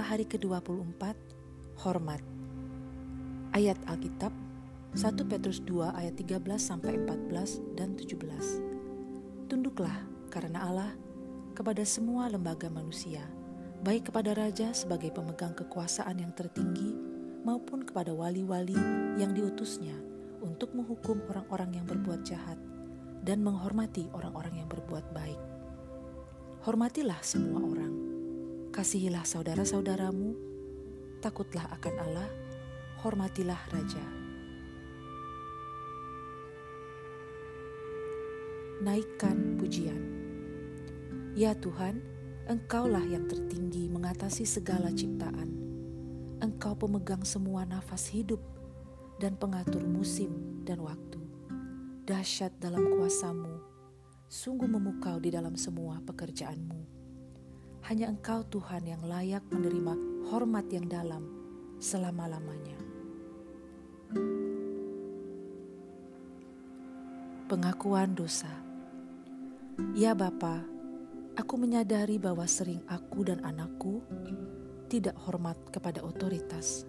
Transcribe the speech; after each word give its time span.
Hari 0.00 0.24
ke-24, 0.24 1.12
hormat. 1.84 2.24
Ayat 3.52 3.76
Alkitab 3.84 4.32
1 4.96 5.28
Petrus 5.28 5.60
2 5.62 5.92
ayat 5.92 6.16
13 6.16 6.40
sampai 6.56 6.96
14 6.96 7.60
dan 7.76 7.92
17. 7.94 8.16
Tunduklah 9.52 9.92
karena 10.32 10.64
Allah 10.64 10.92
kepada 11.52 11.84
semua 11.84 12.32
lembaga 12.32 12.72
manusia, 12.72 13.20
baik 13.84 14.08
kepada 14.08 14.32
raja 14.32 14.72
sebagai 14.72 15.12
pemegang 15.12 15.52
kekuasaan 15.52 16.16
yang 16.24 16.32
tertinggi 16.32 16.96
maupun 17.44 17.84
kepada 17.84 18.16
wali-wali 18.16 18.80
yang 19.20 19.36
diutusnya 19.36 19.94
untuk 20.40 20.72
menghukum 20.72 21.20
orang-orang 21.28 21.76
yang 21.76 21.86
berbuat 21.86 22.24
jahat 22.24 22.56
dan 23.20 23.44
menghormati 23.44 24.08
orang-orang 24.16 24.64
yang 24.64 24.68
berbuat 24.72 25.12
baik. 25.12 25.40
Hormatilah 26.64 27.20
semua 27.20 27.60
orang 27.60 27.89
Kasihilah 28.80 29.28
saudara-saudaramu, 29.28 30.32
takutlah 31.20 31.68
akan 31.68 32.00
Allah, 32.00 32.24
hormatilah 33.04 33.60
Raja. 33.68 34.00
Naikkan 38.80 39.60
pujian. 39.60 40.00
Ya 41.36 41.52
Tuhan, 41.52 42.00
Engkaulah 42.48 43.04
yang 43.04 43.28
tertinggi 43.28 43.84
mengatasi 43.92 44.48
segala 44.48 44.88
ciptaan. 44.96 45.52
Engkau 46.40 46.72
pemegang 46.72 47.20
semua 47.20 47.68
nafas 47.68 48.08
hidup 48.08 48.40
dan 49.20 49.36
pengatur 49.36 49.84
musim 49.84 50.64
dan 50.64 50.80
waktu. 50.80 51.20
Dahsyat 52.08 52.56
dalam 52.56 52.96
kuasamu, 52.96 53.60
sungguh 54.24 54.72
memukau 54.72 55.20
di 55.20 55.28
dalam 55.28 55.52
semua 55.60 56.00
pekerjaanmu 56.00 56.99
hanya 57.90 58.06
Engkau 58.06 58.46
Tuhan 58.46 58.86
yang 58.86 59.02
layak 59.02 59.42
menerima 59.50 60.22
hormat 60.30 60.62
yang 60.70 60.86
dalam 60.86 61.26
selama-lamanya. 61.82 62.78
Pengakuan 67.50 68.14
dosa 68.14 68.46
Ya 69.98 70.14
Bapa, 70.14 70.62
aku 71.34 71.58
menyadari 71.58 72.22
bahwa 72.22 72.46
sering 72.46 72.78
aku 72.86 73.26
dan 73.26 73.42
anakku 73.42 74.06
tidak 74.86 75.18
hormat 75.26 75.58
kepada 75.74 75.98
otoritas. 76.06 76.86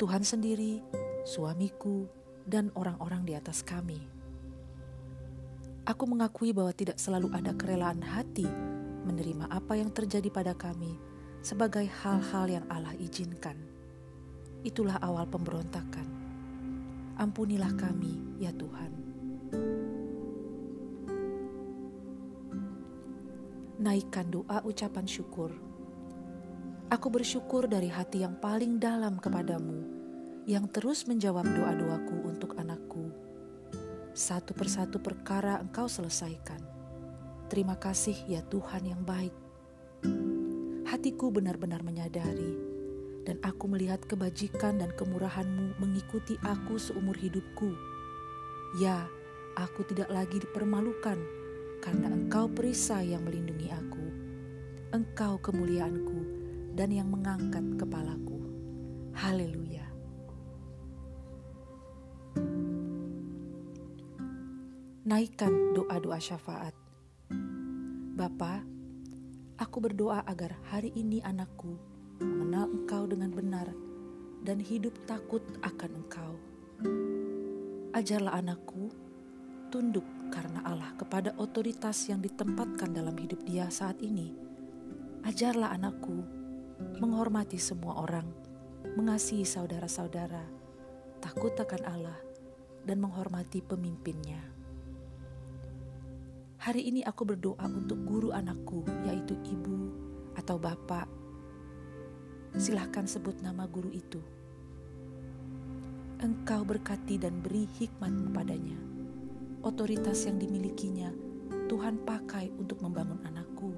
Tuhan 0.00 0.24
sendiri, 0.24 0.80
suamiku, 1.28 2.08
dan 2.48 2.72
orang-orang 2.72 3.28
di 3.28 3.36
atas 3.36 3.60
kami. 3.60 4.00
Aku 5.84 6.08
mengakui 6.08 6.56
bahwa 6.56 6.72
tidak 6.72 6.96
selalu 6.96 7.28
ada 7.36 7.52
kerelaan 7.52 8.00
hati 8.00 8.75
menerima 9.06 9.46
apa 9.46 9.78
yang 9.78 9.94
terjadi 9.94 10.26
pada 10.28 10.52
kami 10.58 10.98
sebagai 11.46 11.86
hal-hal 12.02 12.50
yang 12.50 12.66
Allah 12.66 12.90
izinkan. 12.98 13.54
Itulah 14.66 14.98
awal 14.98 15.30
pemberontakan. 15.30 16.10
Ampunilah 17.22 17.70
kami, 17.78 18.42
ya 18.42 18.50
Tuhan. 18.50 18.92
Naikkan 23.78 24.26
doa 24.26 24.58
ucapan 24.66 25.06
syukur. 25.06 25.54
Aku 26.90 27.06
bersyukur 27.06 27.70
dari 27.70 27.86
hati 27.86 28.26
yang 28.26 28.34
paling 28.42 28.82
dalam 28.82 29.22
kepadamu, 29.22 29.86
yang 30.50 30.66
terus 30.66 31.06
menjawab 31.06 31.46
doa-doaku 31.46 32.16
untuk 32.26 32.58
anakku. 32.58 33.14
Satu 34.10 34.50
persatu 34.50 34.98
perkara 34.98 35.62
engkau 35.62 35.86
selesaikan 35.86 36.65
Terima 37.46 37.78
kasih 37.78 38.26
ya 38.26 38.42
Tuhan 38.42 38.90
yang 38.90 39.06
baik. 39.06 39.30
Hatiku 40.86 41.30
benar-benar 41.30 41.86
menyadari 41.86 42.58
dan 43.26 43.42
aku 43.42 43.66
melihat 43.70 44.02
kebajikan 44.06 44.78
dan 44.78 44.94
kemurahanmu 44.94 45.78
mengikuti 45.82 46.38
aku 46.42 46.78
seumur 46.78 47.14
hidupku. 47.18 47.74
Ya, 48.78 49.06
aku 49.58 49.82
tidak 49.86 50.10
lagi 50.14 50.42
dipermalukan 50.42 51.18
karena 51.82 52.06
engkau 52.10 52.46
perisai 52.50 53.14
yang 53.14 53.22
melindungi 53.26 53.70
aku. 53.70 54.06
Engkau 54.94 55.42
kemuliaanku 55.42 56.18
dan 56.78 56.94
yang 56.94 57.10
mengangkat 57.10 57.62
kepalaku. 57.78 58.42
Haleluya. 59.14 59.86
Naikkan 65.06 65.74
doa-doa 65.74 66.18
syafaat. 66.18 66.85
Bapa, 68.16 68.64
aku 69.60 69.76
berdoa 69.76 70.24
agar 70.24 70.56
hari 70.72 70.88
ini 70.96 71.20
anakku 71.20 71.76
mengenal 72.16 72.64
Engkau 72.72 73.04
dengan 73.04 73.28
benar 73.28 73.68
dan 74.40 74.56
hidup 74.56 74.96
takut 75.04 75.44
akan 75.60 76.00
Engkau. 76.00 76.32
Ajarlah 77.92 78.40
anakku 78.40 78.88
tunduk 79.68 80.08
karena 80.32 80.64
Allah 80.64 80.96
kepada 80.96 81.36
otoritas 81.36 82.08
yang 82.08 82.24
ditempatkan 82.24 82.96
dalam 82.96 83.12
hidup 83.20 83.44
dia 83.44 83.68
saat 83.68 84.00
ini. 84.00 84.32
Ajarlah 85.28 85.76
anakku 85.76 86.16
menghormati 86.96 87.60
semua 87.60 88.00
orang, 88.00 88.32
mengasihi 88.96 89.44
saudara-saudara, 89.44 90.48
takut 91.20 91.52
akan 91.52 91.82
Allah, 91.84 92.18
dan 92.80 92.96
menghormati 92.96 93.60
pemimpinnya. 93.60 94.55
Hari 96.66 96.82
ini 96.82 96.98
aku 97.06 97.22
berdoa 97.22 97.62
untuk 97.70 98.02
guru 98.02 98.34
anakku, 98.34 98.82
yaitu 99.06 99.38
ibu 99.46 99.86
atau 100.34 100.58
bapak. 100.58 101.06
Silahkan 102.58 103.06
sebut 103.06 103.38
nama 103.38 103.70
guru 103.70 103.86
itu. 103.94 104.18
Engkau 106.18 106.66
berkati 106.66 107.22
dan 107.22 107.38
beri 107.38 107.70
hikmat 107.70 108.10
kepadanya. 108.10 108.74
Otoritas 109.62 110.26
yang 110.26 110.42
dimilikinya 110.42 111.14
Tuhan 111.70 112.02
pakai 112.02 112.50
untuk 112.58 112.82
membangun 112.82 113.22
anakku. 113.22 113.70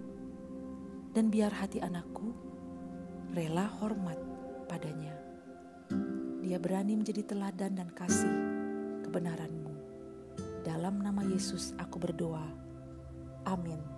Dan 1.13 1.29
biar 1.29 1.53
hati 1.53 1.85
anakku 1.85 2.33
rela 3.37 3.69
hormat 3.85 4.17
padanya. 4.65 5.13
Dia 6.41 6.57
berani 6.57 6.97
menjadi 6.97 7.37
teladan 7.37 7.85
dan 7.85 7.93
kasih 7.93 8.33
kebenaranmu. 9.05 9.77
Dalam 10.65 11.05
nama 11.05 11.21
Yesus 11.29 11.77
aku 11.77 12.01
berdoa. 12.01 12.68
Amin. 13.49 13.98